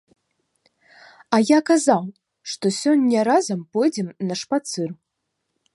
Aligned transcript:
А 1.37 1.39
я 1.41 1.59
казаў, 1.69 2.03
што 2.53 2.65
сёння 2.81 3.19
разам 3.31 3.59
пойдзем 3.77 4.07
на 4.31 4.35
шпацыр. 4.43 4.89